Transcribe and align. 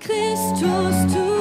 Christus 0.00 1.12
tut 1.12 1.39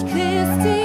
Durch 0.00 0.79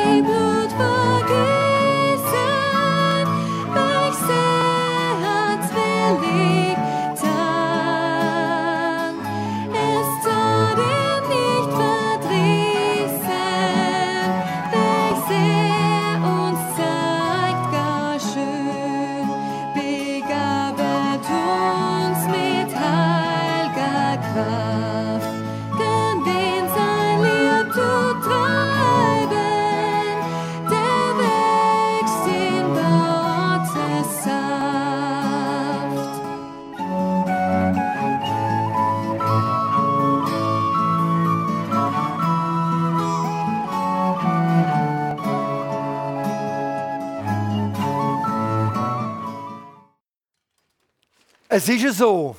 Es 51.57 51.69
ist 51.69 51.99
so, 51.99 52.35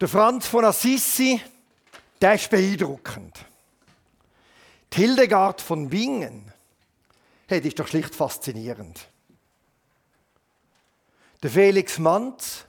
der 0.00 0.08
Franz 0.08 0.48
von 0.48 0.64
Assisi, 0.64 1.40
der 2.20 2.34
ist 2.34 2.50
beeindruckend. 2.50 3.46
Die 4.92 5.02
Hildegard 5.02 5.60
von 5.60 5.88
Bingen, 5.88 6.52
hey, 7.46 7.60
die 7.60 7.68
ist 7.68 7.78
doch 7.78 7.86
schlicht 7.86 8.12
faszinierend. 8.12 9.06
Der 11.44 11.50
Felix 11.50 12.00
Manz 12.00 12.64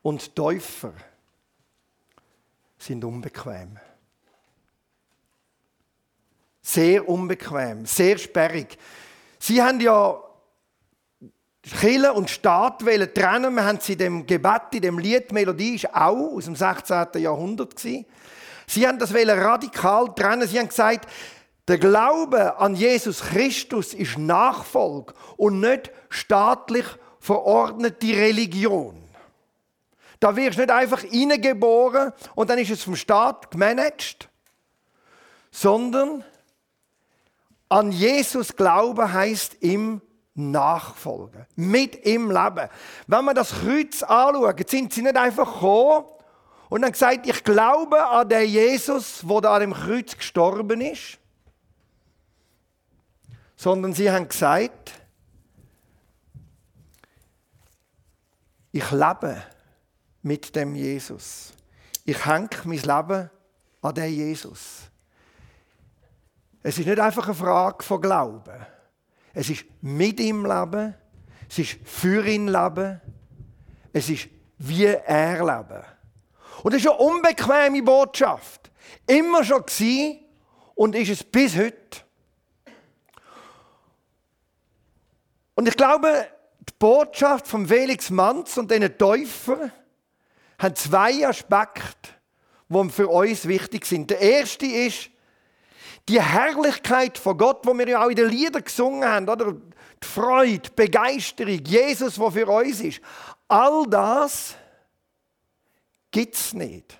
und 0.00 0.34
Täufer 0.34 0.94
sind 2.78 3.04
unbequem. 3.04 3.78
Sehr 6.62 7.06
unbequem, 7.06 7.84
sehr 7.84 8.16
sperrig. 8.16 8.78
Sie 9.38 9.60
haben 9.60 9.82
ja 9.82 10.18
Kirche 11.62 12.12
und 12.12 12.28
Staat 12.28 12.84
wollen 12.84 13.14
trennen. 13.14 13.54
Wir 13.54 13.64
haben 13.64 13.78
sie 13.80 13.92
in 13.92 13.98
dem 13.98 14.26
Gebet, 14.26 14.62
in 14.72 14.82
dem 14.82 14.98
Lied, 14.98 15.30
die 15.30 15.34
Melodie 15.34 15.76
ist 15.76 15.94
auch 15.94 16.34
aus 16.34 16.46
dem 16.46 16.56
16. 16.56 17.06
Jahrhundert. 17.16 17.76
gewesen. 17.76 18.04
Sie 18.66 18.86
haben 18.86 18.98
das 18.98 19.14
radikal 19.14 20.12
trennen. 20.14 20.48
Sie 20.48 20.58
haben 20.58 20.68
gesagt, 20.68 21.08
der 21.68 21.78
Glaube 21.78 22.58
an 22.58 22.74
Jesus 22.74 23.20
Christus 23.20 23.94
ist 23.94 24.18
Nachfolge 24.18 25.14
und 25.36 25.60
nicht 25.60 25.92
staatlich 26.08 26.84
verordnete 27.20 28.08
Religion. 28.08 28.98
Da 30.18 30.34
wirst 30.34 30.58
du 30.58 30.62
nicht 30.62 30.72
einfach 30.72 31.00
hineingeboren 31.00 32.12
und 32.34 32.50
dann 32.50 32.58
ist 32.58 32.70
es 32.70 32.82
vom 32.82 32.96
Staat 32.96 33.50
gemanagt, 33.50 34.28
sondern 35.50 36.24
an 37.68 37.92
Jesus 37.92 38.56
glauben 38.56 39.12
heißt 39.12 39.56
im 39.60 40.00
Nachfolgen, 40.34 41.46
mit 41.56 41.94
im 41.94 42.30
Leben. 42.30 42.68
Wenn 43.06 43.24
wir 43.24 43.34
das 43.34 43.50
Kreuz 43.50 44.02
anschauen, 44.02 44.64
sind 44.66 44.92
sie 44.92 45.02
nicht 45.02 45.16
einfach 45.16 45.52
gekommen 45.52 46.06
und 46.70 46.84
haben 46.84 46.92
gesagt, 46.92 47.26
ich 47.26 47.44
glaube 47.44 48.02
an 48.06 48.28
den 48.28 48.48
Jesus, 48.48 49.22
der 49.22 49.50
an 49.50 49.60
dem 49.60 49.74
Kreuz 49.74 50.16
gestorben 50.16 50.80
ist, 50.80 51.18
sondern 53.56 53.92
sie 53.92 54.10
haben 54.10 54.26
gesagt, 54.26 54.92
ich 58.72 58.90
lebe 58.90 59.42
mit 60.22 60.56
dem 60.56 60.74
Jesus. 60.74 61.52
Ich 62.04 62.24
hänge 62.24 62.48
mein 62.64 62.78
Leben 62.78 63.30
an 63.82 63.94
den 63.94 64.12
Jesus. 64.12 64.90
Es 66.62 66.78
ist 66.78 66.86
nicht 66.86 67.00
einfach 67.00 67.26
eine 67.26 67.34
Frage 67.34 67.84
von 67.84 68.00
Glauben. 68.00 68.66
Es 69.34 69.50
ist 69.50 69.64
mit 69.80 70.20
ihm 70.20 70.44
Leben, 70.44 70.94
es 71.48 71.58
ist 71.58 71.78
für 71.84 72.26
ihn 72.26 72.48
Leben, 72.48 73.00
es 73.92 74.08
ist 74.08 74.28
wie 74.58 74.84
er 74.84 75.38
Leben. 75.38 75.84
Und 76.62 76.74
das 76.74 76.82
ist 76.82 76.88
eine 76.88 76.98
unbequeme 76.98 77.82
Botschaft. 77.82 78.70
Immer 79.06 79.44
schon 79.44 79.64
gewesen 79.64 80.20
und 80.74 80.94
ist 80.94 81.10
es 81.10 81.24
bis 81.24 81.56
heute. 81.56 82.02
Und 85.54 85.68
ich 85.68 85.76
glaube, 85.76 86.26
die 86.60 86.74
Botschaft 86.78 87.46
von 87.46 87.66
Felix 87.66 88.10
Manz 88.10 88.56
und 88.56 88.70
diesen 88.70 88.96
Täufern 88.96 89.72
hat 90.58 90.78
zwei 90.78 91.26
Aspekte, 91.26 92.10
die 92.68 92.88
für 92.90 93.08
uns 93.08 93.46
wichtig 93.46 93.84
sind. 93.84 94.10
Der 94.10 94.20
erste 94.20 94.66
ist, 94.66 95.10
die 96.08 96.20
Herrlichkeit 96.20 97.16
von 97.18 97.38
Gott, 97.38 97.64
wo 97.64 97.76
wir 97.76 97.88
ja 97.88 98.04
auch 98.04 98.08
in 98.08 98.16
den 98.16 98.28
Liedern 98.28 98.64
gesungen 98.64 99.04
haben, 99.04 99.28
oder? 99.28 99.52
Die 99.52 100.06
Freude, 100.06 100.58
die 100.58 100.70
Begeisterung, 100.74 101.60
Jesus, 101.64 102.16
der 102.16 102.30
für 102.30 102.46
uns 102.48 102.80
ist. 102.80 103.00
All 103.46 103.86
das 103.88 104.56
gibt 106.10 106.34
es 106.34 106.52
nicht 106.52 106.98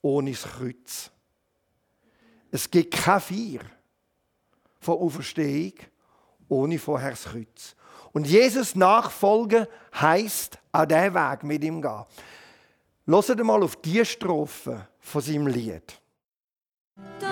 ohne 0.00 0.32
das 0.32 0.42
Kreuz. 0.42 1.10
Es 2.50 2.70
gibt 2.70 2.94
kein 2.94 3.20
Vier 3.20 3.60
von 4.80 4.98
Auferstehung 4.98 5.72
ohne 6.48 6.78
vorher 6.78 7.10
das 7.10 7.24
Kreuz. 7.24 7.74
Und 8.12 8.26
Jesus 8.26 8.74
nachfolgen 8.74 9.66
heisst 9.94 10.58
an 10.70 10.88
diesen 10.88 11.14
Weg 11.14 11.44
mit 11.44 11.64
ihm 11.64 11.80
gehen. 11.80 12.04
Hört 13.06 13.44
mal 13.44 13.62
auf 13.62 13.76
die 13.76 14.04
Strophe 14.04 14.86
von 15.00 15.22
seinem 15.22 15.46
Lied. 15.46 16.00
Doch 17.20 17.31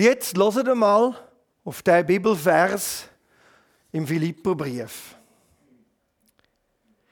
Und 0.00 0.06
jetzt 0.06 0.34
hört 0.34 0.76
mal 0.78 1.14
auf 1.62 1.82
den 1.82 2.06
Bibelvers 2.06 3.04
im 3.92 4.06
Philipperbrief. 4.06 5.14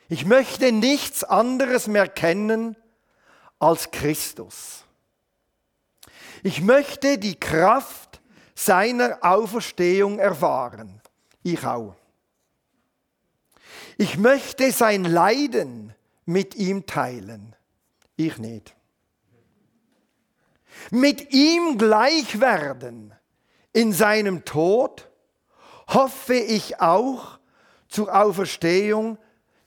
Ich 0.08 0.24
möchte 0.24 0.72
nichts 0.72 1.22
anderes 1.22 1.86
mehr 1.86 2.08
kennen 2.08 2.76
als 3.58 3.90
Christus. 3.90 4.84
Ich 6.42 6.62
möchte 6.62 7.18
die 7.18 7.38
Kraft 7.38 8.22
seiner 8.54 9.18
Auferstehung 9.20 10.18
erfahren. 10.18 11.02
Ich 11.42 11.66
auch. 11.66 11.94
Ich 13.98 14.16
möchte 14.16 14.72
sein 14.72 15.04
Leiden 15.04 15.92
mit 16.24 16.54
ihm 16.54 16.86
teilen. 16.86 17.54
Ich 18.16 18.38
nicht. 18.38 18.77
Mit 20.90 21.32
ihm 21.32 21.78
gleich 21.78 22.40
werden 22.40 23.14
in 23.72 23.92
seinem 23.92 24.44
Tod 24.44 25.08
hoffe 25.88 26.34
ich 26.34 26.80
auch 26.80 27.38
zur 27.88 28.14
Auferstehung 28.14 29.18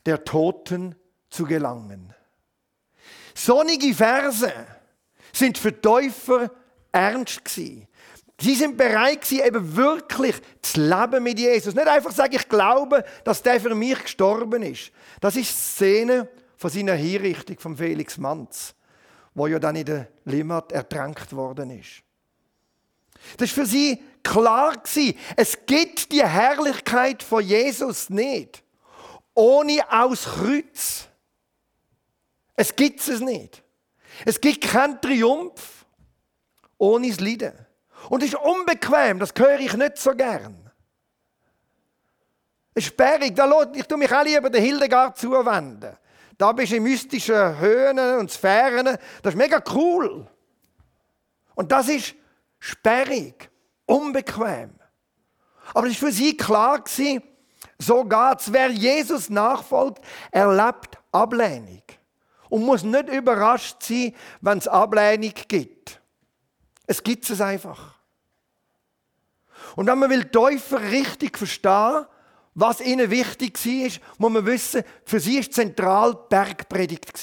der 0.06 0.24
Toten 0.24 0.96
zu 1.30 1.46
gelangen. 1.46 2.14
Sonnige 3.34 3.94
Verse 3.94 4.52
sind 5.34 5.58
für 5.58 5.80
Täufer 5.80 6.52
ernst 6.92 7.46
gewesen. 7.46 7.88
Sie 8.40 8.56
sind 8.56 8.76
bereit 8.76 9.22
gewesen, 9.22 9.46
eben 9.46 9.76
wirklich 9.76 10.36
zu 10.62 10.82
leben 10.82 11.24
mit 11.24 11.38
Jesus. 11.38 11.76
Nicht 11.76 11.88
einfach 11.88 12.12
sagen, 12.12 12.36
ich 12.36 12.50
glaube, 12.50 13.04
dass 13.24 13.44
der 13.44 13.62
für 13.62 13.76
mich 13.76 14.02
gestorben 14.02 14.64
ist. 14.64 14.92
Das 15.20 15.36
ist 15.36 15.50
die 15.50 15.62
Szene 15.62 16.28
von 16.58 16.72
seiner 16.72 16.96
Hinrichtung 16.96 17.60
von 17.60 17.78
Felix 17.78 18.18
Manz, 18.18 18.74
wo 19.34 19.48
ja 19.48 19.60
dann 19.60 19.76
in 19.76 19.86
der 19.86 20.08
Limmat 20.26 20.72
ertränkt 20.72 21.34
worden 21.34 21.72
ist. 21.72 22.04
Das 23.38 23.50
ist 23.50 23.56
für 23.56 23.66
sie 23.66 24.02
klar 24.24 24.78
gewesen. 24.78 25.18
Es 25.36 25.66
gibt 25.66 26.12
die 26.12 26.26
Herrlichkeit 26.26 27.24
von 27.24 27.44
Jesus 27.44 28.10
nicht 28.10 28.64
ohne 29.34 29.80
aus 29.90 30.24
Kreuz. 30.26 31.08
Es 32.56 32.76
gibt 32.76 33.08
es 33.08 33.20
nicht. 33.20 33.64
Es 34.26 34.40
gibt 34.40 34.62
keinen 34.62 35.00
Triumph 35.02 35.86
ohne 36.78 37.10
das 37.10 37.20
Leiden. 37.20 37.54
Und 38.10 38.24
es 38.24 38.30
ist 38.30 38.40
unbequem, 38.40 39.20
das 39.20 39.32
höre 39.38 39.60
ich 39.60 39.74
nicht 39.74 39.98
so 39.98 40.16
gern. 40.16 40.70
Es 42.74 42.86
ist 42.86 42.94
sperrig, 42.94 43.36
da 43.36 43.72
ich 43.74 43.86
tue 43.86 43.98
mich 43.98 44.12
auch 44.12 44.24
lieber 44.24 44.50
der 44.50 44.62
Hildegard 44.62 45.18
zuwenden. 45.18 45.96
Da 46.42 46.54
bist 46.54 46.72
du 46.72 46.78
in 46.78 46.82
mystischen 46.82 47.60
Höhen 47.60 48.00
und 48.18 48.32
Sphären, 48.32 48.98
das 49.22 49.36
ist 49.36 49.38
mega 49.38 49.62
cool. 49.76 50.26
Und 51.54 51.72
das 51.72 51.88
ist 51.88 52.16
sperrig, 52.58 53.52
unbequem. 53.86 54.72
Aber 55.76 55.86
es 55.86 56.02
war 56.02 56.10
für 56.10 56.12
sie 56.12 56.36
klar, 56.36 56.82
gewesen, 56.82 57.22
so 57.78 58.04
geht's. 58.06 58.52
Wer 58.52 58.72
Jesus 58.72 59.30
nachfolgt, 59.30 60.04
erlebt 60.32 60.98
Ablehnung. 61.12 61.84
Und 62.50 62.66
muss 62.66 62.82
nicht 62.82 63.10
überrascht 63.10 63.84
sein, 63.84 64.16
wenn 64.42 64.58
es 64.58 64.68
Ablehnung 64.68 65.34
gibt. 65.48 66.02
Es 66.88 67.04
gibt 67.04 67.30
es 67.30 67.40
einfach. 67.40 68.00
Und 69.76 69.86
wenn 69.86 70.00
man 70.00 70.10
will 70.10 70.26
Täufer 70.26 70.82
richtig 70.82 71.38
verstehen, 71.38 72.08
was 72.54 72.82
ihnen 72.82 73.10
wichtig 73.10 73.58
war, 73.66 73.92
muss 74.18 74.32
man 74.32 74.46
wissen, 74.46 74.84
für 75.06 75.20
sie 75.20 75.40
ist 75.40 75.54
zentral 75.54 76.14
Bergpredigt 76.30 77.14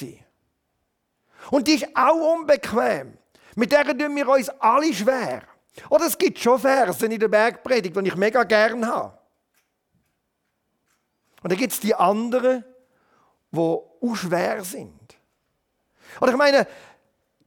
Und 1.50 1.68
die 1.68 1.74
ist 1.74 1.86
auch 1.94 2.34
unbequem. 2.34 3.18
Mit 3.54 3.72
der 3.72 3.84
tun 3.84 4.16
wir 4.16 4.28
uns 4.28 4.48
alle 4.48 4.92
schwer. 4.92 5.42
Oder 5.90 6.06
es 6.06 6.16
gibt 6.16 6.38
schon 6.38 6.58
Versen 6.58 7.10
in 7.10 7.20
der 7.20 7.28
Bergpredigt, 7.28 7.94
die 7.94 8.08
ich 8.08 8.16
mega 8.16 8.42
gern 8.44 8.86
habe. 8.86 9.18
Und 11.42 11.52
dann 11.52 11.58
gibt 11.58 11.72
es 11.72 11.80
die 11.80 11.94
anderen, 11.94 12.64
die 13.50 13.58
auch 13.58 14.14
schwer 14.14 14.64
sind. 14.64 15.16
Oder 16.20 16.32
ich 16.32 16.36
meine, 16.36 16.66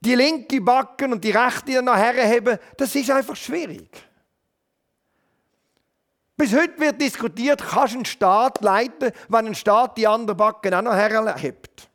die 0.00 0.14
linke 0.14 0.60
Backen 0.60 1.12
und 1.12 1.22
die 1.22 1.30
rechte 1.30 1.82
nachher 1.82 2.28
haben, 2.28 2.58
das 2.76 2.94
ist 2.94 3.10
einfach 3.10 3.36
schwierig. 3.36 3.88
Bis 6.42 6.54
heute 6.54 6.80
wird 6.80 7.00
diskutiert, 7.00 7.62
kannst 7.62 7.94
du 7.94 7.98
einen 7.98 8.04
Staat 8.04 8.62
leiten, 8.62 9.12
wenn 9.28 9.46
ein 9.46 9.54
Staat 9.54 9.96
die 9.96 10.08
andere 10.08 10.34
Backen 10.34 10.74
auch 10.74 10.82
noch 10.82 10.92
herhebt. 10.92 11.88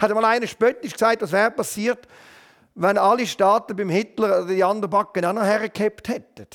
Hat 0.00 0.14
mal 0.14 0.24
einer 0.24 0.46
spöttisch 0.46 0.94
gesagt, 0.94 1.20
was 1.20 1.32
wäre 1.32 1.50
passiert, 1.50 2.08
wenn 2.74 2.96
alle 2.96 3.26
Staaten 3.26 3.76
beim 3.76 3.90
Hitler 3.90 4.46
die 4.46 4.64
andere 4.64 4.88
Backen 4.88 5.22
auch 5.26 5.34
noch 5.34 5.44
hergehebt 5.44 6.08
hätten. 6.08 6.46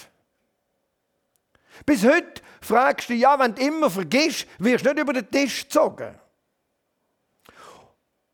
Bis 1.86 2.04
heute 2.04 2.42
fragst 2.62 3.10
du, 3.10 3.13
ja, 3.13 3.38
wenn 3.38 3.54
du 3.54 3.62
immer 3.62 3.92
vergisst, 3.92 4.48
wirst 4.57 4.83
du 4.83 4.89
nicht 4.89 5.04
über 5.04 5.13
den 5.13 5.30
Tisch 5.30 5.65
gezogen. 5.65 6.15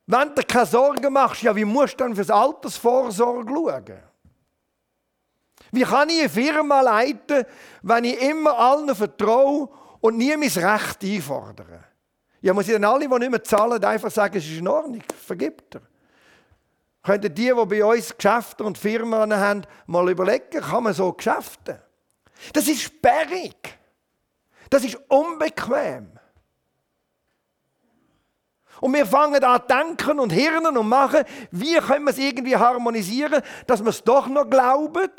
Wenn 0.07 0.33
du 0.35 0.41
keine 0.43 0.65
Sorgen 0.65 1.11
machst, 1.11 1.41
ja, 1.41 1.53
wie 1.53 1.65
musst 1.65 1.95
du 1.95 2.05
dann 2.05 2.15
fürs 2.15 2.29
Altersvorsorge 2.29 3.51
schauen? 3.53 4.08
Wie 5.71 5.83
kann 5.83 6.09
ich 6.09 6.19
eine 6.19 6.29
Firma 6.29 6.81
leiten, 6.81 7.45
wenn 7.81 8.03
ich 8.03 8.21
immer 8.21 8.57
allen 8.57 8.93
vertraue 8.95 9.69
und 10.01 10.17
nie 10.17 10.35
mein 10.35 10.49
Recht 10.49 11.03
einfordere? 11.03 11.83
Ja, 12.41 12.53
muss 12.53 12.67
ich 12.67 12.73
dann 12.73 12.85
alle, 12.85 13.07
die 13.07 13.19
nicht 13.19 13.31
mehr 13.31 13.43
zahlen, 13.43 13.83
einfach 13.83 14.11
sagen, 14.11 14.37
es 14.37 14.45
ist 14.45 14.59
in 14.59 14.67
Ordnung, 14.67 15.03
vergibt 15.25 15.75
er. 15.75 15.81
Könnten 17.03 17.33
die, 17.33 17.53
die 17.53 17.65
bei 17.65 17.83
uns 17.83 18.15
Geschäfte 18.15 18.63
und 18.63 18.77
Firmen 18.77 19.33
haben, 19.33 19.63
mal 19.87 20.09
überlegen, 20.09 20.61
kann 20.61 20.83
man 20.83 20.93
so 20.93 21.11
Geschäfte? 21.13 21.81
Das 22.53 22.67
ist 22.67 22.81
sperrig. 22.81 23.77
Das 24.69 24.83
ist 24.83 24.97
unbequem. 25.07 26.11
Und 28.81 28.93
wir 28.93 29.05
fangen 29.05 29.43
an 29.43 29.61
denken 29.67 30.19
und 30.19 30.31
hirnen 30.31 30.77
und 30.77 30.87
machen, 30.87 31.23
wie 31.51 31.75
können 31.75 32.05
wir 32.05 32.11
es 32.11 32.17
irgendwie 32.17 32.55
harmonisieren, 32.55 33.41
dass 33.67 33.81
wir 33.81 33.89
es 33.89 34.03
doch 34.03 34.27
noch 34.27 34.49
glauben 34.49 35.09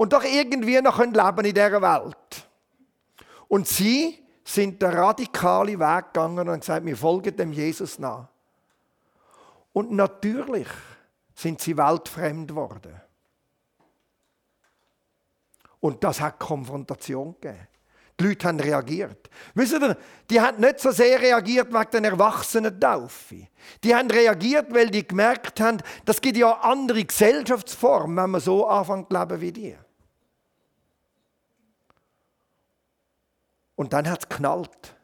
und 0.00 0.14
doch 0.14 0.24
irgendwie 0.24 0.80
noch 0.80 0.98
leben 0.98 1.44
in 1.44 1.54
dieser 1.54 1.82
Welt. 1.82 2.48
Und 3.48 3.68
sie 3.68 4.18
sind 4.42 4.80
der 4.80 4.96
radikale 4.96 5.78
Weg 5.78 6.14
gegangen 6.14 6.48
und 6.48 6.60
gesagt, 6.60 6.86
wir 6.86 6.96
folgen 6.96 7.36
dem 7.36 7.52
Jesus 7.52 7.98
nach. 7.98 8.28
Und 9.74 9.92
natürlich 9.92 10.68
sind 11.34 11.60
sie 11.60 11.76
weltfremd 11.76 12.48
geworden. 12.48 12.98
Und 15.80 16.02
das 16.02 16.18
hat 16.18 16.38
Konfrontation 16.38 17.34
gegeben. 17.38 17.68
Die 18.18 18.24
Leute 18.24 18.48
haben 18.48 18.60
reagiert. 18.60 19.28
Wisst 19.52 19.74
ihr, 19.74 19.98
die 20.30 20.40
haben 20.40 20.60
nicht 20.60 20.80
so 20.80 20.92
sehr 20.92 21.20
reagiert 21.20 21.70
wegen 21.70 21.90
den 21.90 22.04
Erwachsenen-Taufe. 22.04 23.48
Die 23.84 23.94
haben 23.94 24.10
reagiert, 24.10 24.72
weil 24.72 24.88
die 24.88 25.06
gemerkt 25.06 25.60
haben, 25.60 25.76
das 26.06 26.22
gibt 26.22 26.38
ja 26.38 26.52
andere 26.52 27.04
Gesellschaftsformen, 27.04 28.16
wenn 28.16 28.30
man 28.30 28.40
so 28.40 28.66
anfängt 28.66 29.10
zu 29.10 29.18
leben 29.18 29.40
wie 29.42 29.52
die. 29.52 29.76
Und 33.80 33.94
dann 33.94 34.06
hat 34.10 34.24
es 34.24 34.28
knallt. 34.28 34.94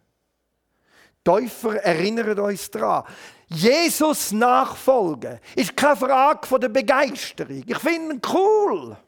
Täufer 1.25 1.77
erinnert 1.77 2.39
uns 2.39 2.71
daran. 2.71 3.05
Jesus 3.47 4.33
nachfolgen 4.33 5.41
ist 5.55 5.75
keine 5.75 5.97
Frage 5.97 6.47
von 6.47 6.61
der 6.61 6.69
Begeisterung. 6.69 7.65
Ich 7.67 7.79
finde 7.79 8.17
ihn 8.17 8.21
cool 8.35 8.99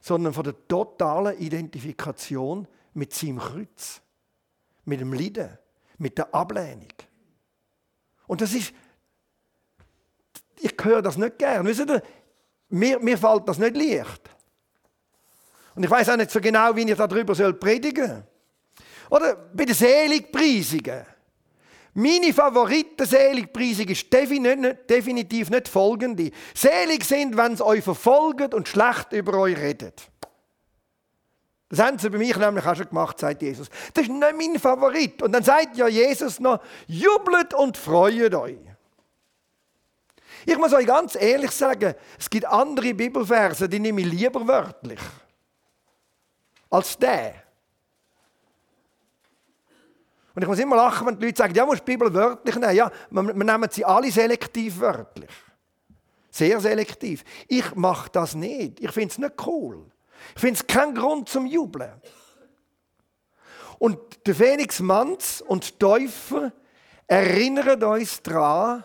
sondern 0.00 0.32
von 0.32 0.44
der 0.44 0.54
totalen 0.66 1.38
Identifikation 1.38 2.66
mit 2.94 3.12
seinem 3.12 3.38
Kreuz, 3.38 4.00
mit 4.86 5.00
dem 5.00 5.12
Leiden, 5.12 5.58
mit 5.98 6.16
der 6.16 6.34
Ablehnung. 6.34 6.92
Und 8.26 8.40
das 8.40 8.54
ist, 8.54 8.72
ich 10.58 10.74
höre 10.82 11.02
das 11.02 11.18
nicht 11.18 11.38
gern. 11.38 11.66
Wisst 11.66 11.88
ihr, 11.88 12.02
mir, 12.70 12.98
mir 12.98 13.18
fällt 13.18 13.46
das 13.46 13.58
nicht 13.58 13.76
leicht. 13.76 14.30
Und 15.74 15.84
ich 15.84 15.90
weiß 15.90 16.10
auch 16.10 16.16
nicht 16.16 16.30
so 16.30 16.40
genau, 16.40 16.74
wie 16.76 16.90
ich 16.90 16.96
darüber 16.96 17.52
predigen 17.52 18.06
soll. 18.06 18.24
Oder 19.10 19.34
bei 19.52 19.64
den 19.64 19.74
Seligpreisungen. 19.74 21.04
Meine 21.96 22.32
Favoriten-Seligpreisung 22.32 23.86
ist 23.88 24.12
definitiv 24.12 25.50
nicht 25.50 25.68
folgende. 25.68 26.32
Selig 26.52 27.04
sind, 27.04 27.36
wenn 27.36 27.52
es 27.52 27.60
euch 27.60 27.84
verfolgt 27.84 28.52
und 28.52 28.66
schlecht 28.66 29.12
über 29.12 29.38
euch 29.38 29.56
redet. 29.56 30.02
Das 31.68 31.78
haben 31.78 31.98
sie 31.98 32.10
bei 32.10 32.18
mir 32.18 32.36
nämlich 32.36 32.66
auch 32.66 32.74
schon 32.74 32.88
gemacht, 32.88 33.18
sagt 33.18 33.42
Jesus. 33.42 33.68
Das 33.92 34.04
ist 34.04 34.10
nicht 34.10 34.36
mein 34.36 34.58
Favorit. 34.58 35.22
Und 35.22 35.32
dann 35.32 35.44
sagt 35.44 35.76
ja 35.76 35.86
Jesus 35.86 36.40
noch, 36.40 36.60
jubelt 36.86 37.54
und 37.54 37.76
freut 37.76 38.34
euch. 38.34 38.58
Ich 40.46 40.58
muss 40.58 40.72
euch 40.72 40.86
ganz 40.86 41.14
ehrlich 41.14 41.52
sagen, 41.52 41.94
es 42.18 42.28
gibt 42.28 42.46
andere 42.46 42.92
Bibelverse, 42.92 43.68
die 43.68 43.78
nehme 43.78 44.02
ich 44.02 44.06
lieber 44.08 44.46
wörtlich. 44.46 45.00
Als 46.74 46.98
der. 46.98 47.34
Und 50.34 50.42
ich 50.42 50.48
muss 50.48 50.58
immer 50.58 50.74
lachen, 50.74 51.06
wenn 51.06 51.16
die 51.16 51.26
Leute 51.26 51.38
sagen, 51.38 51.54
ja, 51.54 51.64
musst 51.64 51.86
die 51.86 51.92
Bibel 51.92 52.12
wörtlich 52.12 52.56
nehmen. 52.56 52.74
Ja, 52.74 52.90
wir, 53.10 53.22
nehmen 53.22 53.70
sie 53.70 53.84
alle 53.84 54.10
selektiv 54.10 54.80
wörtlich. 54.80 55.30
Sehr 56.30 56.58
selektiv. 56.58 57.22
Ich 57.46 57.76
mache 57.76 58.10
das 58.10 58.34
nicht. 58.34 58.80
Ich 58.80 58.90
finde 58.90 59.08
es 59.08 59.18
nicht 59.18 59.46
cool. 59.46 59.86
Ich 60.34 60.40
finde 60.40 60.54
es 60.54 60.66
keinen 60.66 60.96
Grund 60.96 61.28
zum 61.28 61.46
Jubeln. 61.46 61.92
Und 63.78 64.26
der 64.26 64.34
Phoenix 64.34 64.80
Manz 64.80 65.44
und 65.46 65.78
Täufer 65.78 66.52
erinnern 67.06 67.84
uns 67.84 68.20
daran, 68.20 68.82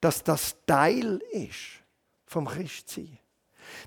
dass 0.00 0.22
das 0.22 0.54
Teil 0.66 1.20
ist 1.32 1.82
vom 2.26 2.46
Christsein. 2.46 3.19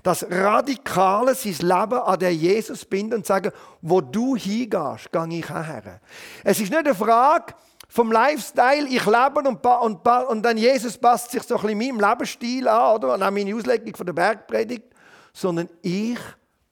Das 0.02 0.26
Radikale 0.30 1.34
sein 1.34 1.52
Leben 1.52 1.98
an 2.00 2.18
der 2.18 2.34
Jesus 2.34 2.84
bindet 2.84 3.18
und 3.18 3.26
sagen, 3.26 3.52
wo 3.80 4.00
du 4.00 4.36
hingehst, 4.36 5.10
gehe 5.12 5.38
ich 5.38 5.50
auch 5.50 5.64
her. 5.64 6.00
Es 6.42 6.60
ist 6.60 6.70
nicht 6.70 6.86
eine 6.86 6.94
Frage 6.94 7.54
vom 7.88 8.10
Lifestyle, 8.10 8.88
ich 8.88 9.06
lebe 9.06 9.40
und, 9.46 9.64
und, 9.64 10.06
und 10.06 10.42
dann 10.42 10.56
Jesus 10.56 10.98
passt 10.98 11.30
sich 11.30 11.42
so 11.42 11.56
ein 11.56 11.62
bisschen 11.62 11.78
meinem 11.78 12.00
Lebensstil 12.00 12.66
an, 12.66 12.96
oder? 12.96 13.14
Und 13.14 13.22
auch 13.22 13.30
meine 13.30 13.54
Auslegung 13.54 13.94
von 13.94 14.06
der 14.06 14.12
Bergpredigt, 14.12 14.84
sondern 15.32 15.68
ich 15.82 16.18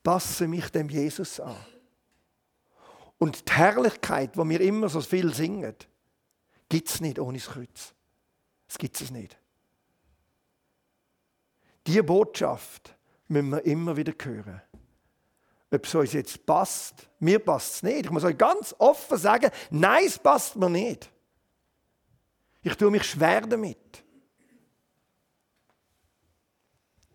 passe 0.02 0.49
mich 0.49 0.69
dem 0.71 0.88
Jesus 0.88 1.38
an. 1.38 1.57
Und 3.19 3.49
die 3.49 3.52
Herrlichkeit, 3.52 4.37
wo 4.37 4.49
wir 4.49 4.61
immer 4.61 4.88
so 4.88 5.00
viel 5.00 5.33
singen, 5.33 5.76
gibt 6.69 6.88
es 6.88 7.00
nicht 7.00 7.21
ohne 7.21 7.38
das 7.38 7.47
Kreuz. 7.47 7.95
Es 8.69 8.78
gibt 8.78 9.00
es 9.00 9.11
nicht. 9.11 9.37
Diese 11.87 12.02
Botschaft 12.02 12.97
müssen 13.33 13.51
wir 13.51 13.65
immer 13.65 13.97
wieder 13.97 14.12
hören. 14.23 14.62
Ob 15.73 15.87
es 15.87 15.95
uns 15.95 16.12
jetzt 16.12 16.45
passt, 16.45 17.09
mir 17.19 17.39
passt 17.39 17.77
es 17.77 17.83
nicht. 17.83 18.05
Ich 18.05 18.11
muss 18.11 18.25
euch 18.25 18.37
ganz 18.37 18.75
offen 18.79 19.17
sagen, 19.17 19.51
nein, 19.71 20.05
es 20.07 20.19
passt 20.19 20.55
mir 20.57 20.69
nicht. 20.69 21.11
Ich 22.62 22.77
tue 22.77 22.91
mich 22.91 23.05
schwer 23.05 23.41
damit. 23.41 24.05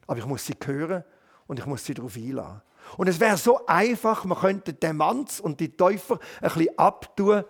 Aber 0.07 0.17
ich 0.17 0.25
muss 0.25 0.45
sie 0.45 0.55
hören 0.65 1.03
und 1.45 1.59
ich 1.59 1.65
muss 1.65 1.85
sie 1.85 1.93
darauf 1.93 2.15
einladen. 2.15 2.61
Und 2.97 3.07
es 3.07 3.19
wäre 3.19 3.37
so 3.37 3.65
einfach, 3.67 4.23
man 4.25 4.39
könnte 4.39 4.73
den 4.73 4.97
Manz 4.97 5.39
und 5.39 5.59
die 5.59 5.75
Täufer 5.75 6.19
ein 6.41 6.51
bisschen 6.51 6.79
abtun 6.79 7.43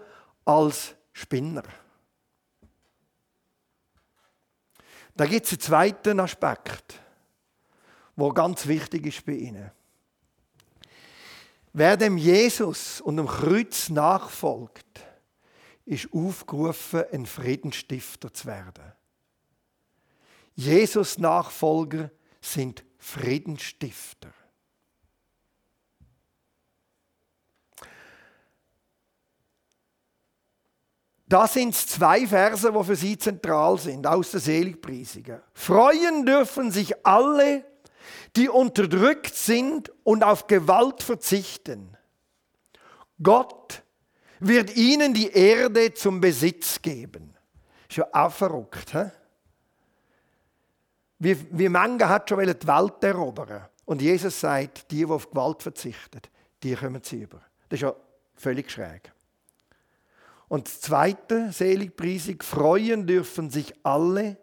als 0.44 0.96
Spinner. 1.14 1.64
Da 5.16 5.26
gibt 5.26 5.46
es 5.46 5.54
einen 5.54 5.62
zweiten 5.62 6.20
Aspekt 6.20 7.00
wo 8.18 8.34
ganz 8.34 8.68
wichtig 8.68 9.06
ist 9.06 9.26
bei 9.26 9.34
ihnen. 9.34 9.72
Wer 11.72 11.96
dem 11.96 12.18
Jesus 12.18 13.00
und 13.00 13.18
dem 13.18 13.28
Kreuz 13.28 13.90
nachfolgt, 13.90 14.84
ist 15.86 16.12
aufgerufen, 16.12 17.04
ein 17.14 17.26
Friedensstifter 17.26 18.34
zu 18.34 18.48
werden. 18.48 18.92
Jesus 20.56 21.20
Nachfolger 21.20 22.12
sind 22.42 22.84
Friedensstifter. 22.98 24.34
Da 31.30 31.46
sind 31.46 31.76
zwei 31.76 32.26
Verse, 32.26 32.72
die 32.72 32.84
für 32.84 32.96
sie 32.96 33.18
zentral 33.18 33.78
sind, 33.78 34.08
aus 34.08 34.32
der 34.32 34.40
Seligpreisungen. 34.40 35.42
Freuen 35.54 36.26
dürfen 36.26 36.72
sich 36.72 37.06
alle, 37.06 37.66
die 38.36 38.50
unterdrückt 38.50 39.36
sind 39.36 39.92
und 40.04 40.24
auf 40.24 40.48
Gewalt 40.48 41.04
verzichten. 41.04 41.98
Gott 43.22 43.84
wird 44.40 44.76
ihnen 44.76 45.14
die 45.14 45.32
Erde 45.32 45.94
zum 45.94 46.22
Besitz 46.22 46.82
geben. 46.82 47.34
Ist 47.90 47.98
ja 47.98 48.08
auch 48.12 48.32
verrückt. 48.32 48.92
He? 48.94 49.06
Wie, 51.20 51.38
wie 51.52 51.70
Menge 51.70 52.08
hat 52.08 52.30
schon 52.30 52.40
die 52.40 52.68
Welt 52.68 53.04
erobern 53.04 53.68
Und 53.86 54.02
Jesus 54.02 54.40
sagt, 54.40 54.92
die, 54.92 54.98
die 54.98 55.06
auf 55.06 55.30
Gewalt 55.30 55.64
verzichten, 55.64 56.22
die 56.62 56.76
kommen 56.76 57.02
sie 57.04 57.24
über. 57.24 57.42
Das 57.70 57.78
ist 57.78 57.82
ja 57.82 57.96
völlig 58.36 58.70
schräg. 58.72 59.12
Und 60.48 60.68
das 60.68 60.82
zweite, 60.82 61.52
Seligpreisung, 61.52 62.42
freuen 62.42 63.08
dürfen 63.08 63.50
sich 63.50 63.74
alle, 63.84 64.38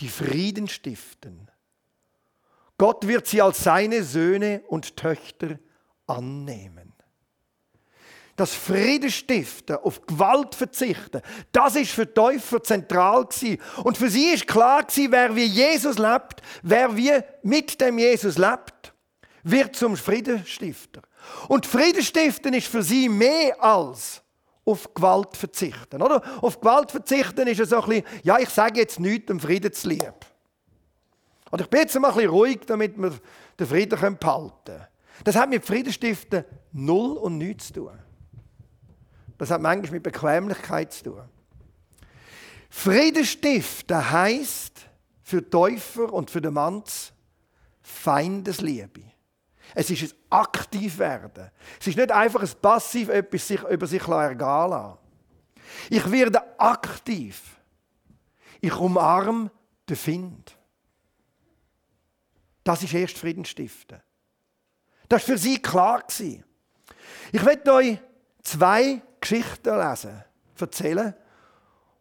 die 0.00 0.08
Frieden 0.08 0.68
stiften. 0.68 1.47
Gott 2.78 3.06
wird 3.06 3.26
sie 3.26 3.42
als 3.42 3.62
seine 3.62 4.04
Söhne 4.04 4.62
und 4.68 4.96
Töchter 4.96 5.58
annehmen. 6.06 6.94
Das 8.36 8.54
Friedenstiften, 8.54 9.76
auf 9.76 10.06
Gewalt 10.06 10.54
verzichten, 10.54 11.20
das 11.50 11.74
ist 11.74 11.90
für 11.90 12.14
Täufer 12.14 12.62
zentral 12.62 13.26
gewesen. 13.26 13.60
Und 13.82 13.98
für 13.98 14.08
sie 14.08 14.26
ist 14.26 14.46
klar 14.46 14.84
gewesen, 14.84 15.10
wer 15.10 15.34
wie 15.34 15.44
Jesus 15.44 15.98
lebt, 15.98 16.40
wer 16.62 16.96
wie 16.96 17.18
mit 17.42 17.80
dem 17.80 17.98
Jesus 17.98 18.38
lebt, 18.38 18.94
wird 19.42 19.74
zum 19.74 19.96
Friedenstifter. 19.96 21.02
Und 21.48 21.66
Friedenstiften 21.66 22.54
ist 22.54 22.68
für 22.68 22.84
sie 22.84 23.08
mehr 23.08 23.60
als 23.62 24.22
auf 24.64 24.94
Gewalt 24.94 25.36
verzichten, 25.36 26.00
oder? 26.00 26.22
Auf 26.40 26.60
Gewalt 26.60 26.92
verzichten 26.92 27.48
ist 27.48 27.58
ja 27.58 27.64
so 27.64 27.82
ein 27.82 27.88
bisschen, 27.88 28.04
ja, 28.22 28.38
ich 28.38 28.50
sage 28.50 28.78
jetzt 28.78 29.00
nichts, 29.00 29.32
um 29.32 29.40
Frieden 29.40 29.72
zu 29.72 29.88
lieben. 29.88 30.14
Und 31.50 31.60
ich 31.60 31.68
bin 31.68 31.80
jetzt 31.80 31.98
mal 31.98 32.08
ein 32.08 32.14
bisschen 32.14 32.30
ruhig, 32.30 32.60
damit 32.66 32.96
wir 32.98 33.12
den 33.58 33.66
Frieden 33.66 33.98
behalten 34.18 34.52
können. 34.64 34.86
Das 35.24 35.36
hat 35.36 35.50
mit 35.50 35.64
Friedenstiften 35.64 36.44
null 36.72 37.16
und 37.16 37.38
nichts 37.38 37.68
zu 37.68 37.74
tun. 37.74 37.98
Das 39.36 39.50
hat 39.50 39.60
manchmal 39.60 39.92
mit 39.92 40.02
Bequemlichkeit 40.02 40.92
zu 40.92 41.04
tun. 41.04 41.22
Friedenstiften 42.70 44.10
heisst 44.10 44.86
für 45.22 45.48
Täufer 45.48 46.12
und 46.12 46.30
für 46.30 46.40
den 46.40 46.54
Manz 46.54 47.12
Feindesliebe. 47.80 49.02
Es 49.74 49.90
ist 49.90 50.02
ein 50.02 50.18
Aktivwerden. 50.30 51.50
Es 51.80 51.86
ist 51.86 51.96
nicht 51.96 52.10
einfach 52.10 52.42
ein 52.42 52.60
Passiv 52.60 53.08
etwas 53.08 53.46
sich 53.46 53.62
über 53.62 53.86
sich 53.86 54.06
ergehen 54.06 54.38
lassen. 54.38 54.98
Ich 55.90 56.10
werde 56.10 56.58
aktiv. 56.58 57.58
Ich 58.60 58.74
umarme 58.74 59.50
den 59.88 59.96
Find. 59.96 60.57
Das 62.68 62.82
ist 62.82 62.92
erst 62.92 63.16
Frieden 63.16 63.46
stiften. 63.46 63.98
Das 65.08 65.22
war 65.22 65.34
für 65.34 65.38
sie 65.38 65.56
klar. 65.56 66.04
Ich 67.32 67.42
werde 67.42 67.72
euch 67.72 67.96
zwei 68.42 69.00
Geschichten 69.22 69.74
lesen, 69.74 70.22
erzählen, 70.60 71.14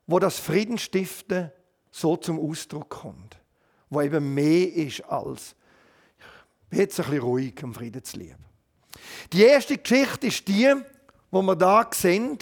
wo 0.08 0.20
das 0.20 0.40
Friedenstiften 0.40 1.54
so 1.90 2.18
zum 2.18 2.38
Ausdruck 2.38 2.90
kommt. 2.90 3.38
Wo 3.90 4.02
eben 4.02 4.34
mehr 4.34 4.74
ist 4.74 5.06
als, 5.06 5.56
ich 6.64 6.70
bin 6.70 6.80
jetzt 6.80 7.00
ein 7.00 7.06
bisschen 7.06 7.24
ruhig, 7.24 7.64
um 7.64 7.74
Frieden 7.74 8.04
zu 8.04 8.18
lieben. 8.18 8.44
Die 9.32 9.44
erste 9.44 9.78
Geschichte 9.78 10.28
ist 10.28 10.46
die, 10.50 10.76
wo 11.32 11.42
wir 11.44 11.56
da 11.56 11.90
sehen, 11.94 12.40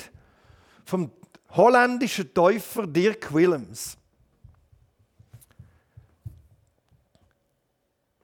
vom 0.84 1.12
holländischen 1.52 2.34
Täufer 2.34 2.88
Dirk 2.88 3.32
Willems. 3.32 4.00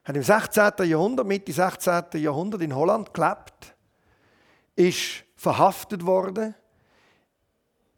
Hat 0.03 0.15
im 0.15 0.23
16. 0.23 0.71
Jahrhundert, 0.85 1.27
Mitte 1.27 1.51
16. 1.51 2.03
Jahrhundert 2.13 2.61
in 2.61 2.75
Holland 2.75 3.13
gelebt, 3.13 3.75
ist 4.75 5.23
verhaftet 5.35 6.05
worden, 6.05 6.55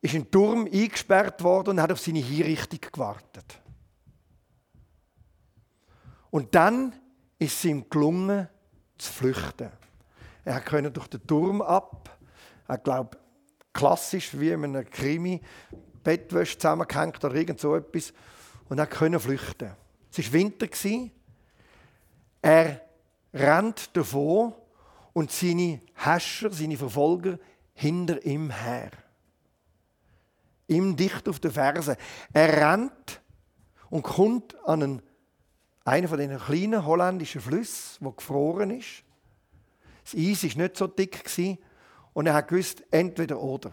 ist 0.01 0.13
in 0.13 0.23
den 0.23 0.31
Turm 0.31 0.65
eingesperrt 0.65 1.43
worden 1.43 1.71
und 1.71 1.81
hat 1.81 1.91
auf 1.91 1.99
seine 1.99 2.19
Hinrichtung 2.19 2.79
gewartet. 2.91 3.61
Und 6.29 6.53
dann 6.55 6.93
ist 7.39 7.57
es 7.57 7.65
ihm 7.65 7.89
gelungen, 7.89 8.49
zu 8.97 9.11
flüchten. 9.11 9.69
Er 10.45 10.61
konnte 10.61 10.91
durch 10.91 11.07
den 11.07 11.25
Turm 11.25 11.61
ab, 11.61 12.17
er 12.67 12.77
glaubt 12.77 13.17
klassisch 13.73 14.37
wie 14.39 14.51
in 14.51 14.63
einem 14.63 14.89
Krimi, 14.89 15.41
Bettwäsche 16.03 16.57
zusammengehängt 16.57 17.23
oder 17.23 17.35
irgend 17.35 17.59
so 17.59 17.75
etwas, 17.75 18.13
und 18.69 18.77
er 18.77 18.87
konnte 18.87 19.19
flüchten. 19.19 19.71
Es 20.11 20.25
war 20.25 20.33
Winter. 20.33 20.67
Er 22.43 22.81
rennt 23.33 23.95
davon 23.95 24.53
und 25.13 25.31
seine 25.31 25.79
Häscher, 25.95 26.51
seine 26.51 26.75
Verfolger 26.75 27.39
hinter 27.73 28.23
ihm 28.25 28.49
her. 28.49 28.91
Ihm 30.67 30.97
dicht 30.97 31.27
auf 31.29 31.39
den 31.39 31.51
Fersen. 31.51 31.95
Er 32.33 32.71
rennt 32.71 33.21
und 33.89 34.03
kommt 34.03 34.55
an 34.67 34.83
einen, 34.83 35.01
einen 35.85 36.07
von 36.09 36.17
diesen 36.19 36.37
kleinen 36.37 36.85
holländischen 36.85 37.39
Flüssen, 37.39 38.05
wo 38.05 38.11
gefroren 38.11 38.71
ist. 38.71 39.03
Das 40.03 40.13
Eis 40.13 40.43
war 40.43 40.63
nicht 40.63 40.75
so 40.75 40.87
dick 40.87 41.23
und 42.11 42.27
er 42.27 42.33
hat 42.33 42.49
gewusst, 42.49 42.83
entweder 42.91 43.39
oder. 43.39 43.71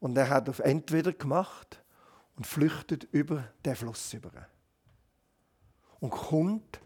Und 0.00 0.16
er 0.16 0.30
hat 0.30 0.48
auf 0.48 0.60
entweder 0.60 1.12
gemacht 1.12 1.82
und 2.36 2.46
flüchtet 2.46 3.04
über 3.12 3.44
den 3.66 3.76
Fluss 3.76 4.14
über 4.14 4.30
und 6.00 6.10
kommt 6.10 6.80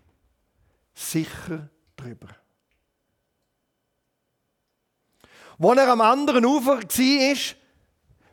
sicher 0.95 1.69
drüber. 1.97 2.29
Als 5.59 5.79
er 5.79 5.93
am 5.93 6.00
anderen 6.00 6.45
Ufer 6.47 6.81
war, 6.81 7.37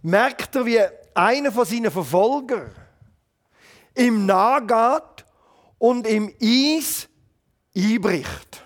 merkt 0.01 0.55
er, 0.55 0.65
wie 0.65 0.79
einer 1.13 1.51
von 1.51 1.65
seinen 1.65 1.91
Verfolgern 1.91 2.73
ihm 3.95 4.25
nachgeht 4.25 5.25
und 5.77 6.07
im 6.07 6.33
Eis 6.41 7.09
einbricht 7.75 8.63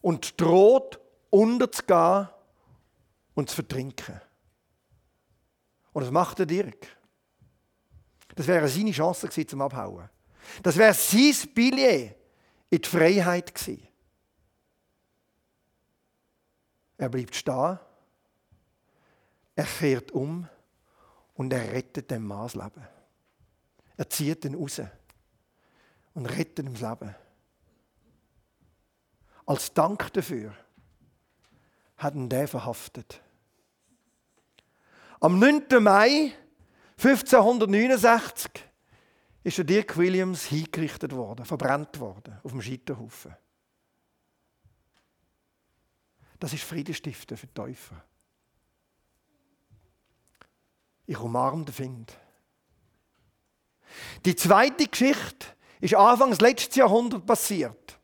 und 0.00 0.40
droht, 0.40 0.98
unterzugehen 1.30 2.28
und 3.34 3.50
zu 3.50 3.56
vertrinken. 3.56 4.20
Und 5.92 6.02
das 6.02 6.10
macht 6.10 6.38
der 6.38 6.46
Dirk. 6.46 6.86
Das 8.34 8.46
wäre 8.46 8.68
seine 8.68 8.92
Chance 8.92 9.28
zum 9.46 9.60
Abhauen. 9.60 10.08
Das 10.62 10.76
wäre 10.76 10.94
sein 10.94 11.34
Billett 11.54 12.16
in 12.70 12.80
die 12.80 12.88
Freiheit 12.88 13.54
gewesen. 13.54 13.86
Er 16.98 17.08
bleibt 17.08 17.34
stehen, 17.34 17.78
er 19.56 19.64
kehrt 19.64 20.12
um 20.12 20.46
und 21.34 21.52
er 21.52 21.72
rettet 21.72 22.10
dem 22.10 22.26
Mann 22.26 22.42
das 22.42 22.54
Leben. 22.54 22.86
Er 23.96 24.08
zieht 24.08 24.44
ihn 24.44 24.54
raus 24.54 24.80
und 26.14 26.26
rettet 26.26 26.66
ihm 26.66 26.74
das 26.74 26.82
Leben. 26.82 27.14
Als 29.46 29.72
Dank 29.72 30.12
dafür 30.12 30.54
hat 31.96 32.14
ihn 32.14 32.28
der 32.28 32.46
verhaftet. 32.46 33.20
Am 35.20 35.38
9. 35.38 35.82
Mai 35.82 36.32
1569 37.02 38.69
ist 39.42 39.58
der 39.58 39.64
Dirk 39.64 39.96
Williams 39.96 40.44
hingerichtet 40.44 41.12
worden, 41.12 41.44
verbrannt 41.44 41.98
worden 41.98 42.38
auf 42.42 42.52
dem 42.52 42.60
Scheiterhaufen. 42.60 43.34
Das 46.38 46.52
ist 46.52 46.64
Friedenstiften 46.64 47.36
für 47.36 47.46
die 47.46 47.54
Täufer. 47.54 48.02
Ich 51.06 51.18
umarme 51.18 51.64
den 51.64 51.74
Find. 51.74 52.16
Die 54.24 54.36
zweite 54.36 54.86
Geschichte 54.86 55.46
ist 55.80 55.94
Anfangs 55.94 56.40
letzten 56.40 56.78
Jahrhundert 56.78 57.26
passiert. 57.26 57.98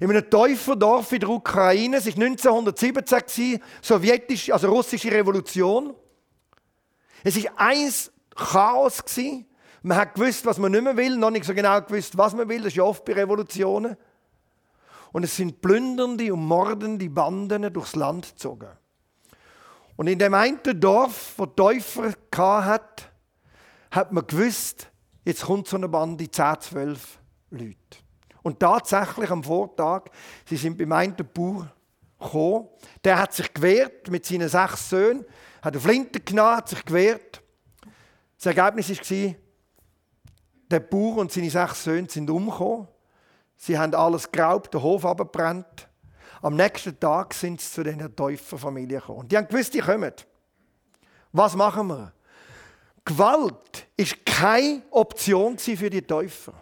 In 0.00 0.10
einem 0.10 0.28
Täuferdorf 0.28 1.12
in 1.12 1.20
der 1.20 1.28
Ukraine, 1.28 1.98
es 1.98 2.06
war 2.06 2.14
1917, 2.14 3.60
sowjetische, 3.80 4.52
also 4.52 4.68
russische 4.68 5.10
Revolution. 5.10 5.94
Es 7.22 7.42
war 7.42 7.58
eins 7.58 8.10
Chaos. 8.34 9.02
Man 9.86 9.98
hat 9.98 10.14
gewusst, 10.14 10.46
was 10.46 10.56
man 10.56 10.72
nicht 10.72 10.82
mehr 10.82 10.96
will, 10.96 11.14
noch 11.18 11.30
nicht 11.30 11.44
so 11.44 11.52
genau 11.52 11.78
gewusst, 11.82 12.16
was 12.16 12.34
man 12.34 12.48
will. 12.48 12.62
Das 12.62 12.68
ist 12.68 12.76
ja 12.76 12.84
oft 12.84 13.04
bei 13.04 13.12
Revolutionen. 13.12 13.98
Und 15.12 15.24
es 15.24 15.36
sind 15.36 15.60
plündernde 15.60 16.32
und 16.32 16.42
mordende 16.46 17.10
Banden 17.10 17.70
durchs 17.70 17.94
Land 17.94 18.30
gezogen. 18.30 18.70
Und 19.96 20.06
in 20.06 20.18
dem 20.18 20.32
einen 20.32 20.58
Dorf, 20.80 21.34
wo 21.36 21.44
Täufer 21.44 22.14
hat, 22.34 23.10
hat 23.90 24.10
man 24.10 24.26
gewusst, 24.26 24.90
jetzt 25.22 25.44
kommt 25.44 25.68
so 25.68 25.76
eine 25.76 25.88
Bande, 25.88 26.30
10, 26.30 26.60
12 26.60 27.18
Leute. 27.50 27.76
Und 28.42 28.60
tatsächlich 28.60 29.30
am 29.30 29.44
Vortag, 29.44 30.04
sie 30.46 30.56
sind 30.56 30.78
beim 30.78 30.92
einen 30.92 31.14
Bauer 31.34 31.70
gekommen, 32.18 32.68
der 33.04 33.18
hat 33.18 33.34
sich 33.34 33.52
gewehrt 33.52 34.10
mit 34.10 34.24
seinen 34.24 34.48
sechs 34.48 34.88
Söhnen, 34.88 35.26
hat 35.60 35.74
eine 35.74 35.80
Flinte 35.80 36.20
genommen, 36.20 36.56
hat 36.56 36.70
sich 36.70 36.82
gewehrt. 36.86 37.42
Das 38.38 38.46
Ergebnis 38.46 38.88
war, 38.88 39.34
der 40.74 40.80
Bauer 40.80 41.18
und 41.18 41.30
seine 41.30 41.48
sechs 41.48 41.84
Söhne 41.84 42.10
sind 42.10 42.28
umgekommen. 42.28 42.88
Sie 43.56 43.78
haben 43.78 43.94
alles 43.94 44.30
geraubt, 44.30 44.74
den 44.74 44.82
Hof 44.82 45.06
abgebrannt. 45.06 45.88
Am 46.42 46.56
nächsten 46.56 46.98
Tag 46.98 47.32
sind 47.32 47.60
sie 47.60 47.70
zu 47.70 47.84
dieser 47.84 48.14
Täuferfamilie 48.14 48.98
gekommen. 48.98 49.20
Und 49.20 49.30
die 49.30 49.36
haben 49.36 49.46
gewusst, 49.46 49.72
die 49.72 49.78
kommen. 49.78 50.12
Was 51.32 51.54
machen 51.54 51.86
wir? 51.86 52.12
Gewalt 53.04 53.86
ist 53.96 54.26
keine 54.26 54.82
Option 54.90 55.56
für 55.58 55.90
die 55.90 56.02
Täufer. 56.02 56.54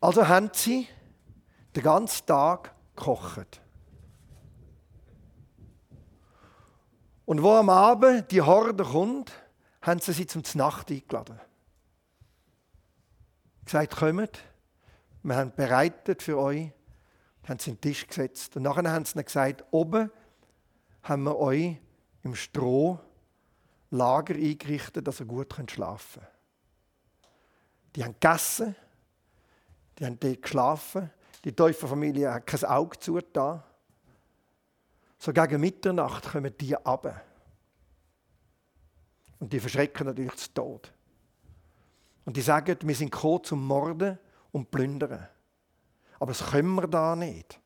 Also 0.00 0.26
haben 0.26 0.50
sie 0.54 0.88
den 1.76 1.82
ganzen 1.82 2.24
Tag 2.24 2.74
gekocht. 2.96 3.60
Und 7.26 7.42
wo 7.42 7.52
am 7.52 7.68
Abend 7.68 8.30
die 8.30 8.40
Horde 8.40 8.82
kommt, 8.82 9.32
haben 9.84 10.00
sie 10.00 10.12
sie 10.12 10.26
zum 10.26 10.42
Nacht 10.54 10.90
eingeladen. 10.90 11.38
Gesagt, 13.66 13.96
kommt, 13.96 14.40
wir 15.22 15.36
haben 15.36 15.52
bereitet 15.54 16.22
für 16.22 16.38
euch, 16.38 16.70
haben 17.46 17.58
sie 17.58 17.70
an 17.70 17.76
den 17.76 17.80
Tisch 17.80 18.06
gesetzt. 18.06 18.56
Und 18.56 18.62
nachher 18.62 18.90
haben 18.90 19.04
sie 19.04 19.14
ihnen 19.14 19.24
gesagt, 19.26 19.64
oben 19.70 20.10
haben 21.02 21.22
wir 21.24 21.38
euch 21.38 21.76
im 22.22 22.34
Stroh 22.34 22.98
Lager 23.90 24.34
eingerichtet, 24.34 25.06
dass 25.06 25.20
ihr 25.20 25.26
gut 25.26 25.54
schlafen 25.70 26.20
könnt. 26.20 26.32
Die 27.94 28.04
haben 28.04 28.14
gegessen, 28.18 28.74
die 29.98 30.06
haben 30.06 30.18
dort 30.18 30.42
geschlafen. 30.42 31.10
Die 31.44 31.52
Täuferfamilie 31.52 32.32
hat 32.32 32.46
kein 32.46 32.64
Auge 32.64 32.98
zugetan. 32.98 33.62
So 35.18 35.32
gegen 35.32 35.60
Mitternacht 35.60 36.24
kommen 36.32 36.56
die 36.58 36.74
ab. 36.74 37.22
Und 39.38 39.52
die 39.52 39.60
verschrecken 39.60 40.06
natürlich 40.06 40.34
zu 40.36 40.52
Tod. 40.54 40.92
Und 42.24 42.36
die 42.36 42.40
sagen, 42.40 42.76
wir 42.82 42.94
sind 42.94 43.10
gekommen 43.10 43.44
zum 43.44 43.66
Morden 43.66 44.18
und 44.52 44.70
Plündern. 44.70 45.28
Aber 46.18 46.32
das 46.32 46.50
können 46.50 46.74
wir 46.74 46.86
da 46.86 47.14
nicht. 47.14 47.60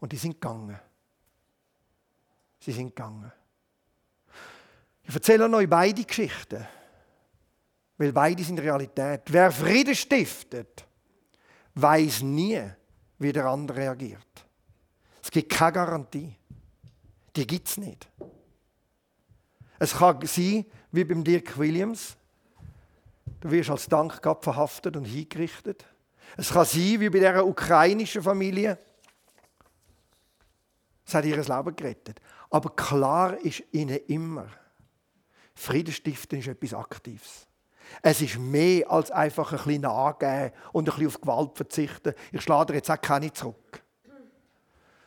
Und 0.00 0.12
die 0.12 0.16
sind 0.16 0.40
gegangen. 0.40 0.78
Sie 2.58 2.72
sind 2.72 2.88
gegangen. 2.94 3.32
Ich 5.02 5.14
erzähle 5.14 5.48
euch 5.56 5.68
beide 5.68 6.04
Geschichten, 6.04 6.66
weil 7.96 8.12
beide 8.12 8.44
sind 8.44 8.60
Realität. 8.60 9.22
Wer 9.26 9.50
Frieden 9.50 9.94
stiftet, 9.94 10.86
weiß 11.74 12.22
nie, 12.22 12.62
wie 13.18 13.32
der 13.32 13.46
andere 13.46 13.78
reagiert. 13.78 14.46
Es 15.22 15.30
gibt 15.30 15.50
keine 15.50 15.72
Garantie. 15.72 16.36
Die 17.36 17.46
gibt 17.46 17.68
es 17.68 17.76
nicht. 17.76 18.08
Es 19.80 19.94
kann 19.94 20.24
sein, 20.26 20.66
wie 20.92 21.04
beim 21.04 21.24
Dirk 21.24 21.58
Williams. 21.58 22.14
Du 23.40 23.50
wirst 23.50 23.70
als 23.70 23.88
Dank 23.88 24.20
verhaftet 24.42 24.94
und 24.94 25.06
hingerichtet. 25.06 25.86
Es 26.36 26.50
kann 26.50 26.66
sein, 26.66 27.00
wie 27.00 27.08
bei 27.08 27.18
dieser 27.18 27.46
ukrainischen 27.46 28.22
Familie. 28.22 28.78
Es 31.06 31.14
hat 31.14 31.24
ihr 31.24 31.36
Leben 31.36 31.74
gerettet. 31.74 32.20
Aber 32.50 32.70
klar 32.76 33.38
ist 33.38 33.62
ihnen 33.72 33.98
immer, 34.06 34.48
Friedenstiften 35.54 36.40
ist 36.40 36.48
etwas 36.48 36.74
Aktives. 36.74 37.46
Es 38.02 38.20
ist 38.20 38.38
mehr 38.38 38.90
als 38.90 39.10
einfach 39.10 39.50
ein 39.52 39.64
bisschen 39.64 39.86
angeben 39.86 40.52
und 40.72 40.88
ein 40.88 40.94
bisschen 40.94 41.06
auf 41.06 41.20
Gewalt 41.22 41.56
verzichten. 41.56 42.12
Ich 42.32 42.42
schlage 42.42 42.66
dir 42.66 42.74
jetzt 42.74 42.90
auch 42.90 43.00
keine 43.00 43.32
zurück. 43.32 43.82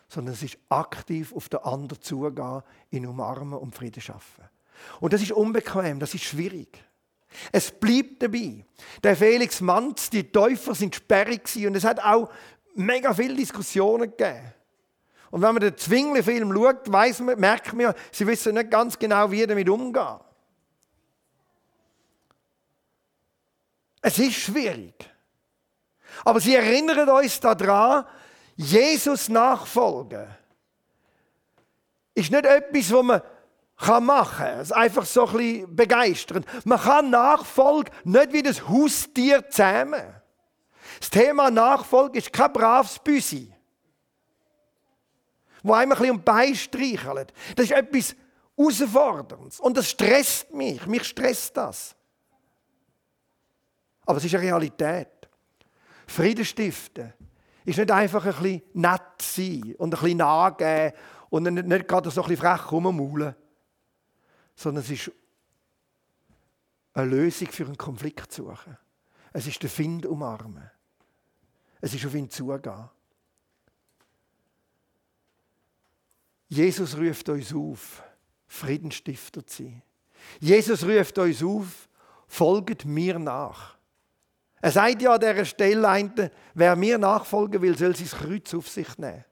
Sondern 0.10 0.34
es 0.34 0.42
ist 0.42 0.58
aktiv 0.70 1.32
auf 1.36 1.48
den 1.48 1.60
anderen 1.60 2.02
zugehen, 2.02 2.64
ihn 2.90 3.06
umarmen 3.06 3.60
und 3.60 3.76
Frieden 3.76 4.02
schaffen. 4.02 4.44
Und 5.00 5.14
das 5.14 5.22
ist 5.22 5.32
unbequem, 5.32 6.00
das 6.00 6.14
ist 6.14 6.24
schwierig. 6.24 6.84
Es 7.52 7.72
bleibt 7.72 8.22
dabei. 8.22 8.66
Der 9.04 9.16
Felix 9.16 9.60
Manz, 9.62 10.10
die 10.10 10.32
Täufer 10.32 10.76
sind 10.76 10.96
sperrig 10.96 11.44
und 11.66 11.76
es 11.76 11.84
hat 11.84 12.00
auch 12.04 12.30
mega 12.76 13.14
viele 13.14 13.36
Diskussionen 13.36 14.12
gegeben. 14.12 14.54
Und 15.32 15.42
wenn 15.42 15.54
man 15.54 15.62
den 15.62 15.76
Zwingli-Film 15.76 16.54
schaut, 16.54 16.92
weiss 16.92 17.20
man, 17.20 17.40
merkt 17.40 17.74
man, 17.74 17.96
sie 18.12 18.28
wissen 18.28 18.54
nicht 18.54 18.70
ganz 18.70 19.00
genau, 19.00 19.32
wie 19.32 19.48
damit 19.48 19.68
umgehen. 19.68 20.20
Es 24.02 24.20
ist 24.20 24.36
schwierig. 24.36 24.94
Aber 26.24 26.40
sie 26.40 26.56
erinnern 26.56 27.10
uns 27.10 27.40
daran, 27.40 28.06
Jesus 28.56 29.30
nachfolgen 29.30 30.28
ist 32.14 32.32
nicht 32.32 32.46
etwas, 32.46 32.92
wo 32.92 33.04
man 33.04 33.22
kann 33.84 34.06
machen. 34.06 34.46
Es 34.46 34.68
ist 34.70 34.74
einfach 34.74 35.06
so 35.06 35.28
ein 35.28 35.38
bisschen 35.38 35.76
begeisternd. 35.76 36.46
Man 36.66 36.80
kann 36.80 37.10
Nachfolge 37.10 37.92
nicht 38.04 38.34
wie 38.34 38.42
das 38.42 38.68
Haustier 38.68 39.50
zähmen. 39.50 40.04
Das 41.00 41.10
Thema 41.10 41.52
Nachfolge 41.52 42.20
ist 42.20 42.32
kein 42.32 42.54
braves 42.54 43.00
Büsi, 43.00 43.54
wo 45.62 45.74
einem 45.74 45.92
ein 45.92 45.98
bisschen 45.98 46.12
um 46.12 46.18
die 46.18 46.24
Beine 46.24 46.56
streichelt. 46.56 47.34
Das 47.56 47.66
ist 47.66 47.72
etwas 47.72 48.16
Herausforderndes. 48.56 49.60
Und 49.60 49.78
das 49.78 49.90
stresst 49.90 50.54
mich. 50.54 50.86
Mich 50.86 51.04
stresst 51.06 51.56
das. 51.58 51.96
Aber 54.06 54.18
es 54.18 54.26
ist 54.26 54.36
eine 54.36 54.44
Realität. 54.44 55.08
Frieden 56.08 56.46
stiften 56.46 57.14
ist 57.66 57.78
nicht 57.78 57.92
einfach 57.92 58.26
ein 58.26 58.34
bisschen 58.34 58.62
nett 58.74 59.02
sein 59.22 59.76
und 59.78 59.94
ein 59.94 60.02
bisschen 60.02 60.18
nachgeben 60.18 60.94
und 61.30 61.44
nicht, 61.44 61.66
nicht 61.66 61.88
gerade 61.88 62.12
so 62.12 62.22
ein 62.22 62.28
bisschen 62.28 62.46
frech 62.46 62.72
rummaulen, 62.72 63.36
sondern 64.56 64.84
es 64.84 64.90
ist 64.90 65.12
eine 66.94 67.10
Lösung 67.10 67.48
für 67.50 67.66
einen 67.66 67.78
Konflikt 67.78 68.32
zu 68.32 68.46
suchen. 68.46 68.78
Es 69.32 69.48
ist 69.48 69.62
den 69.62 69.70
Find 69.70 70.06
umarmen. 70.06 70.70
Es 71.82 71.94
ist 71.94 72.06
auf 72.06 72.14
ihn 72.14 72.30
zugehen. 72.30 72.90
Jesus 76.48 76.96
ruft 76.96 77.30
uns 77.30 77.54
auf, 77.54 78.04
Friedensstifter 78.48 79.46
zu 79.46 79.64
sein. 79.64 79.82
Jesus 80.40 80.84
ruft 80.84 81.18
uns 81.18 81.44
auf, 81.44 81.90
folget 82.28 82.86
mir 82.86 83.18
nach. 83.18 83.78
Er 84.62 84.72
sagt 84.72 85.02
ja 85.02 85.14
an 85.14 85.20
dieser 85.20 85.46
Stelle, 85.46 86.32
wer 86.54 86.76
mir 86.76 86.98
nachfolgen 86.98 87.62
will, 87.62 87.78
soll 87.78 87.96
sein 87.96 88.08
Kreuz 88.08 88.54
auf 88.54 88.70
sich 88.70 88.98
nehmen. 88.98 89.26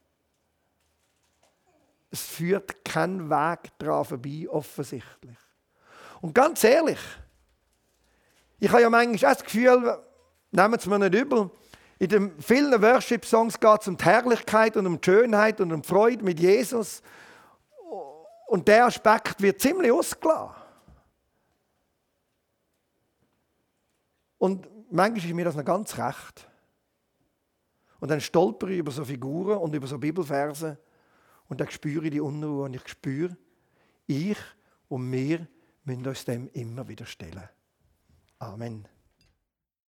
Führt 2.41 2.83
kein 2.83 3.29
Weg 3.29 3.77
daran 3.77 4.03
vorbei, 4.03 4.47
offensichtlich. 4.49 5.37
Und 6.21 6.33
ganz 6.33 6.63
ehrlich, 6.63 6.97
ich 8.59 8.67
habe 8.71 8.81
ja 8.81 8.89
manchmal 8.89 9.31
auch 9.31 9.37
das 9.37 9.43
Gefühl, 9.43 9.99
nehmen 10.49 10.79
Sie 10.79 10.89
mir 10.89 10.97
nicht 10.97 11.13
übel, 11.13 11.51
in 11.99 12.09
den 12.09 12.41
vielen 12.41 12.81
Worship-Songs 12.81 13.59
geht 13.59 13.81
es 13.81 13.87
um 13.87 13.95
die 13.95 14.05
Herrlichkeit 14.05 14.75
und 14.75 14.87
um 14.87 14.99
die 14.99 15.05
Schönheit 15.05 15.61
und 15.61 15.71
um 15.71 15.83
die 15.83 15.87
Freude 15.87 16.25
mit 16.25 16.39
Jesus. 16.39 17.03
Und 18.47 18.67
der 18.67 18.87
Aspekt 18.87 19.39
wird 19.39 19.61
ziemlich 19.61 19.91
ausgelassen. 19.91 20.55
Und 24.39 24.67
manchmal 24.91 25.29
ist 25.29 25.35
mir 25.35 25.45
das 25.45 25.55
noch 25.55 25.63
ganz 25.63 25.95
recht. 25.95 26.49
Und 27.99 28.09
dann 28.09 28.19
stolpere 28.19 28.71
ich 28.71 28.79
über 28.79 28.91
so 28.91 29.05
Figuren 29.05 29.59
und 29.59 29.75
über 29.75 29.85
so 29.85 29.99
Bibelverse 29.99 30.79
und 31.51 31.59
dann 31.59 31.69
spüre 31.69 32.05
ich 32.05 32.11
die 32.11 32.21
Unruhe 32.21 32.63
und 32.63 32.73
ich 32.73 32.87
spüre, 32.87 33.35
ich 34.07 34.37
und 34.87 35.11
wir 35.11 35.45
müssen 35.83 36.07
uns 36.07 36.23
dem 36.23 36.49
immer 36.53 36.87
wieder 36.87 37.05
stellen. 37.05 37.49
Amen. 38.39 38.87